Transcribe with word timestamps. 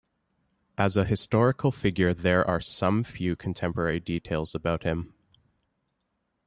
As 0.79 0.97
a 0.97 1.05
historical 1.05 1.71
figure 1.71 2.11
there 2.11 2.43
are 2.47 2.59
some 2.59 3.03
few 3.03 3.35
contemporary 3.35 3.99
details 3.99 4.55
about 4.55 4.81
him. 4.81 5.13